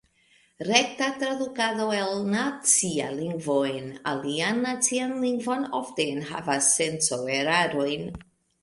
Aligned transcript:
Rekta 0.67 1.09
tradukado 1.23 1.85
el 1.97 2.23
nacia 2.35 3.11
lingvo 3.19 3.59
en 3.73 3.85
alian 4.15 4.63
nacian 4.69 5.15
lingvon 5.27 5.71
ofte 5.83 6.11
enhavas 6.17 6.73
senco-erarojn. 6.81 8.13